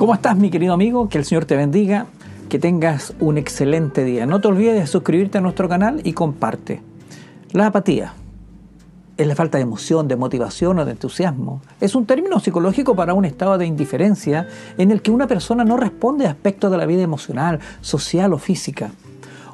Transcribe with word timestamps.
¿Cómo 0.00 0.14
estás 0.14 0.34
mi 0.34 0.48
querido 0.48 0.72
amigo? 0.72 1.10
Que 1.10 1.18
el 1.18 1.26
Señor 1.26 1.44
te 1.44 1.56
bendiga, 1.56 2.06
que 2.48 2.58
tengas 2.58 3.12
un 3.20 3.36
excelente 3.36 4.02
día. 4.02 4.24
No 4.24 4.40
te 4.40 4.48
olvides 4.48 4.74
de 4.80 4.86
suscribirte 4.86 5.36
a 5.36 5.40
nuestro 5.42 5.68
canal 5.68 6.00
y 6.04 6.14
comparte. 6.14 6.80
La 7.52 7.66
apatía 7.66 8.14
es 9.18 9.26
la 9.26 9.34
falta 9.34 9.58
de 9.58 9.64
emoción, 9.64 10.08
de 10.08 10.16
motivación 10.16 10.78
o 10.78 10.86
de 10.86 10.92
entusiasmo. 10.92 11.60
Es 11.82 11.94
un 11.94 12.06
término 12.06 12.40
psicológico 12.40 12.96
para 12.96 13.12
un 13.12 13.26
estado 13.26 13.58
de 13.58 13.66
indiferencia 13.66 14.48
en 14.78 14.90
el 14.90 15.02
que 15.02 15.10
una 15.10 15.26
persona 15.26 15.64
no 15.64 15.76
responde 15.76 16.26
a 16.26 16.30
aspectos 16.30 16.70
de 16.70 16.78
la 16.78 16.86
vida 16.86 17.02
emocional, 17.02 17.60
social 17.82 18.32
o 18.32 18.38
física. 18.38 18.92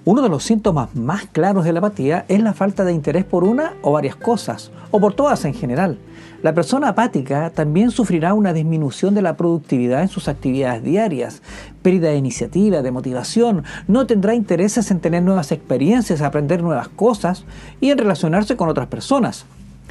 Uno 0.08 0.22
de 0.22 0.28
los 0.28 0.44
síntomas 0.44 0.94
más 0.94 1.26
claros 1.26 1.64
de 1.64 1.72
la 1.72 1.80
apatía 1.80 2.26
es 2.28 2.40
la 2.40 2.54
falta 2.54 2.84
de 2.84 2.92
interés 2.92 3.24
por 3.24 3.42
una 3.42 3.72
o 3.82 3.90
varias 3.90 4.14
cosas, 4.14 4.70
o 4.92 5.00
por 5.00 5.14
todas 5.14 5.44
en 5.44 5.52
general. 5.52 5.98
La 6.44 6.54
persona 6.54 6.90
apática 6.90 7.50
también 7.50 7.90
sufrirá 7.90 8.32
una 8.32 8.52
disminución 8.52 9.16
de 9.16 9.22
la 9.22 9.36
productividad 9.36 10.02
en 10.02 10.08
sus 10.08 10.28
actividades 10.28 10.84
diarias, 10.84 11.42
pérdida 11.82 12.10
de 12.10 12.18
iniciativa, 12.18 12.82
de 12.82 12.92
motivación, 12.92 13.64
no 13.88 14.06
tendrá 14.06 14.36
intereses 14.36 14.92
en 14.92 15.00
tener 15.00 15.24
nuevas 15.24 15.50
experiencias, 15.50 16.22
aprender 16.22 16.62
nuevas 16.62 16.86
cosas 16.86 17.44
y 17.80 17.90
en 17.90 17.98
relacionarse 17.98 18.54
con 18.54 18.68
otras 18.68 18.86
personas. 18.86 19.44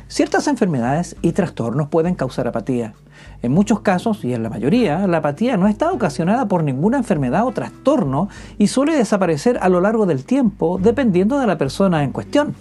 Ciertas 0.07 0.47
enfermedades 0.47 1.15
y 1.21 1.31
trastornos 1.31 1.89
pueden 1.89 2.13
causar 2.13 2.47
apatía. 2.47 2.93
En 3.41 3.51
muchos 3.51 3.79
casos, 3.79 4.23
y 4.23 4.33
en 4.33 4.43
la 4.43 4.49
mayoría, 4.49 5.07
la 5.07 5.17
apatía 5.17 5.57
no 5.57 5.67
está 5.67 5.91
ocasionada 5.91 6.47
por 6.47 6.63
ninguna 6.63 6.97
enfermedad 6.97 7.45
o 7.45 7.51
trastorno 7.51 8.29
y 8.57 8.67
suele 8.67 8.95
desaparecer 8.95 9.57
a 9.61 9.69
lo 9.69 9.81
largo 9.81 10.05
del 10.05 10.23
tiempo 10.23 10.79
dependiendo 10.81 11.39
de 11.39 11.47
la 11.47 11.57
persona 11.57 12.03
en 12.03 12.11
cuestión. 12.11 12.55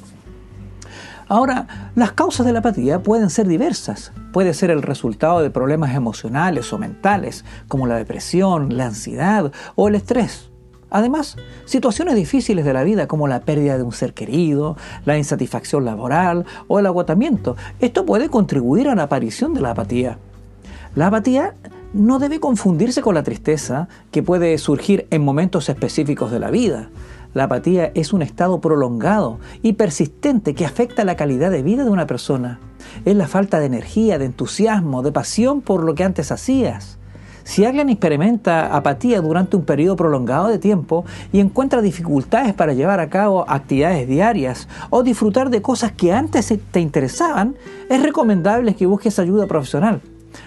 Ahora, 1.28 1.90
las 1.94 2.12
causas 2.12 2.46
de 2.46 2.52
la 2.52 2.58
apatía 2.58 3.02
pueden 3.02 3.30
ser 3.30 3.46
diversas. 3.46 4.12
Puede 4.32 4.54
ser 4.54 4.70
el 4.70 4.82
resultado 4.82 5.40
de 5.40 5.50
problemas 5.50 5.94
emocionales 5.94 6.72
o 6.72 6.78
mentales, 6.78 7.44
como 7.68 7.86
la 7.86 7.96
depresión, 7.96 8.76
la 8.76 8.86
ansiedad 8.86 9.52
o 9.74 9.88
el 9.88 9.94
estrés. 9.94 10.50
Además, 10.94 11.36
situaciones 11.64 12.14
difíciles 12.14 12.64
de 12.64 12.72
la 12.72 12.84
vida 12.84 13.08
como 13.08 13.26
la 13.26 13.40
pérdida 13.40 13.76
de 13.76 13.82
un 13.82 13.90
ser 13.90 14.14
querido, 14.14 14.76
la 15.04 15.18
insatisfacción 15.18 15.84
laboral 15.84 16.46
o 16.68 16.78
el 16.78 16.86
agotamiento, 16.86 17.56
esto 17.80 18.06
puede 18.06 18.28
contribuir 18.28 18.88
a 18.88 18.94
la 18.94 19.02
aparición 19.02 19.54
de 19.54 19.60
la 19.60 19.72
apatía. 19.72 20.18
La 20.94 21.08
apatía 21.08 21.54
no 21.94 22.20
debe 22.20 22.38
confundirse 22.38 23.02
con 23.02 23.16
la 23.16 23.24
tristeza 23.24 23.88
que 24.12 24.22
puede 24.22 24.56
surgir 24.56 25.08
en 25.10 25.24
momentos 25.24 25.68
específicos 25.68 26.30
de 26.30 26.38
la 26.38 26.52
vida. 26.52 26.90
La 27.32 27.44
apatía 27.44 27.90
es 27.96 28.12
un 28.12 28.22
estado 28.22 28.60
prolongado 28.60 29.40
y 29.62 29.72
persistente 29.72 30.54
que 30.54 30.64
afecta 30.64 31.02
la 31.04 31.16
calidad 31.16 31.50
de 31.50 31.64
vida 31.64 31.82
de 31.82 31.90
una 31.90 32.06
persona. 32.06 32.60
Es 33.04 33.16
la 33.16 33.26
falta 33.26 33.58
de 33.58 33.66
energía, 33.66 34.20
de 34.20 34.26
entusiasmo, 34.26 35.02
de 35.02 35.10
pasión 35.10 35.60
por 35.60 35.82
lo 35.82 35.96
que 35.96 36.04
antes 36.04 36.30
hacías. 36.30 37.00
Si 37.44 37.64
alguien 37.64 37.90
experimenta 37.90 38.74
apatía 38.74 39.20
durante 39.20 39.56
un 39.56 39.64
periodo 39.64 39.96
prolongado 39.96 40.48
de 40.48 40.58
tiempo 40.58 41.04
y 41.32 41.40
encuentra 41.40 41.82
dificultades 41.82 42.54
para 42.54 42.72
llevar 42.72 43.00
a 43.00 43.10
cabo 43.10 43.44
actividades 43.48 44.08
diarias 44.08 44.68
o 44.90 45.02
disfrutar 45.02 45.50
de 45.50 45.62
cosas 45.62 45.92
que 45.92 46.12
antes 46.12 46.52
te 46.70 46.80
interesaban, 46.80 47.54
es 47.88 48.02
recomendable 48.02 48.74
que 48.74 48.86
busques 48.86 49.18
ayuda 49.18 49.46
profesional 49.46 50.00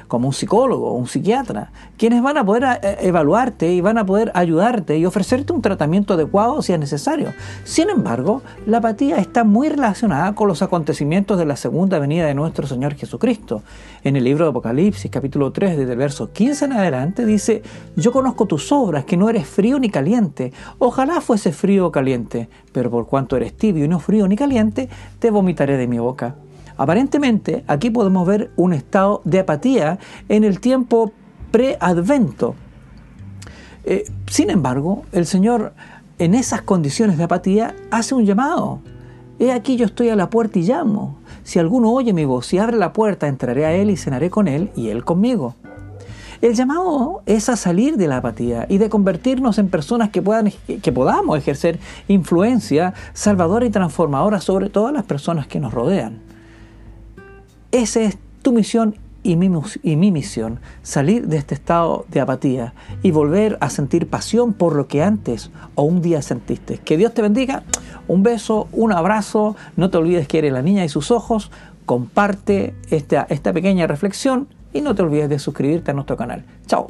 como 0.08 0.28
un 0.28 0.34
psicólogo 0.34 0.92
o 0.92 0.94
un 0.94 1.08
psiquiatra, 1.08 1.72
quienes 1.98 2.22
van 2.22 2.38
a 2.38 2.46
poder 2.46 2.80
eh, 2.82 2.98
evaluarte 3.02 3.72
y 3.74 3.82
van 3.82 3.98
a 3.98 4.06
poder 4.06 4.32
ayudarte 4.34 4.98
y 4.98 5.06
ofrecerte 5.06 5.54
un 5.54 5.62
tratamiento 5.62 6.14
adecuado 6.14 6.62
si 6.62 6.74
es 6.74 6.80
necesario. 6.80 7.34
Sin 7.64 7.90
embargo, 7.90 8.42
la 8.66 8.78
apatía 8.78 9.18
está 9.18 9.44
muy 9.44 9.70
relacionada 9.70 10.34
con 10.36 10.48
los 10.48 10.62
acontecimientos 10.62 11.38
de 11.38 11.46
la 11.46 11.56
segunda 11.56 12.00
venida 12.00 12.26
de 12.26 12.34
nuestro 12.34 12.68
Señor 12.68 12.96
Jesucristo. 12.96 13.64
En 14.04 14.16
el 14.16 14.24
libro 14.24 14.46
de 14.46 14.52
Apocalipsis, 14.52 15.12
capítulo 15.12 15.52
3, 15.52 15.78
desde 15.78 15.92
el 15.92 15.98
verso 15.98 16.32
15 16.32 16.66
en 16.66 16.74
adelante, 16.74 17.26
dice, 17.26 17.62
yo 17.96 18.12
conozco 18.12 18.46
tus 18.46 18.72
obras, 18.72 19.06
que 19.06 19.18
no 19.18 19.30
eres 19.30 19.48
frío 19.48 19.80
ni 19.80 19.90
caliente. 19.90 20.54
Ojalá 20.80 21.22
fuese 21.22 21.52
frío 21.52 21.88
o 21.88 21.92
caliente, 21.92 22.50
pero 22.72 22.90
por 22.90 23.08
cuanto 23.08 23.36
eres 23.36 23.54
tibio 23.56 23.86
y 23.86 23.88
no 23.88 24.00
frío 24.00 24.28
ni 24.28 24.36
caliente, 24.36 24.90
te 25.20 25.32
vomitaré 25.32 25.78
de 25.78 25.88
mi 25.88 26.00
boca. 26.00 26.36
Aparentemente, 26.78 27.64
aquí 27.68 27.90
podemos 27.90 28.26
ver 28.28 28.52
un 28.56 28.74
estado 28.74 29.22
de 29.26 29.40
apatía 29.40 30.00
en 30.30 30.44
el 30.44 30.60
tiempo 30.60 31.12
pre-advento. 31.52 32.56
Eh, 33.84 34.06
sin 34.28 34.50
embargo, 34.50 35.04
el 35.12 35.26
Señor 35.26 35.74
en 36.20 36.34
esas 36.34 36.62
condiciones 36.62 37.18
de 37.18 37.24
apatía 37.24 37.76
hace 37.92 38.16
un 38.16 38.26
llamado. 38.26 38.80
He 39.40 39.52
aquí 39.52 39.78
yo 39.78 39.86
estoy 39.86 40.10
a 40.10 40.16
la 40.16 40.30
puerta 40.30 40.58
y 40.60 40.64
llamo. 40.64 41.20
Si 41.44 41.60
alguno 41.60 41.92
oye 41.92 42.12
mi 42.12 42.26
voz 42.26 42.52
y 42.54 42.58
abre 42.58 42.78
la 42.78 42.92
puerta, 42.92 43.28
entraré 43.28 43.66
a 43.66 43.74
Él 43.74 43.90
y 43.90 43.98
cenaré 43.98 44.30
con 44.30 44.48
Él 44.48 44.72
y 44.76 44.90
Él 44.90 45.06
conmigo. 45.06 45.56
El 46.42 46.54
llamado 46.54 47.22
es 47.26 47.50
a 47.50 47.56
salir 47.56 47.98
de 47.98 48.08
la 48.08 48.18
apatía 48.18 48.68
y 48.70 48.78
de 48.78 48.90
convertirnos 48.90 49.58
en 49.58 49.70
personas 49.70 50.10
que, 50.10 50.22
puedan, 50.22 50.52
que 50.82 50.92
podamos 50.92 51.38
ejercer 51.38 51.80
influencia 52.08 52.94
salvadora 53.14 53.66
y 53.66 53.72
transformadora 53.72 54.40
sobre 54.40 54.70
todas 54.70 54.94
las 54.94 55.04
personas 55.04 55.48
que 55.48 55.60
nos 55.60 55.74
rodean. 55.74 56.27
Esa 57.78 58.02
es 58.02 58.18
tu 58.42 58.54
misión 58.54 58.96
y 59.22 59.36
mi, 59.36 60.12
misión, 60.12 60.60
salir 60.82 61.28
de 61.28 61.38
este 61.38 61.54
estado 61.54 62.08
de 62.10 62.20
apatía 62.20 62.74
y 63.04 63.12
volver 63.12 63.60
a 63.62 63.70
sentir 63.70 64.10
pasión 64.10 64.54
por 64.54 64.76
lo 64.76 64.88
que 64.88 65.04
antes 65.04 65.52
o 65.76 65.84
un 65.84 66.02
día 66.02 66.24
sentiste. 66.24 66.80
Que 66.80 66.98
Dios 66.98 67.14
te 67.14 67.22
bendiga, 67.22 67.62
un 68.08 68.24
beso, 68.24 68.68
un 68.72 68.94
abrazo, 68.94 69.56
no 69.76 69.92
te 69.92 69.98
olvides 69.98 70.28
que 70.28 70.40
eres 70.40 70.54
la 70.54 70.64
niña 70.64 70.86
y 70.86 70.90
sus 70.90 71.12
ojos, 71.12 71.52
comparte 71.86 72.74
esta, 72.90 73.28
esta 73.30 73.54
pequeña 73.54 73.86
reflexión 73.86 74.48
y 74.74 74.82
no 74.82 74.96
te 74.96 75.04
olvides 75.04 75.30
de 75.30 75.38
suscribirte 75.38 75.92
a 75.92 75.94
nuestro 75.94 76.18
canal. 76.18 76.46
Chao. 76.66 76.90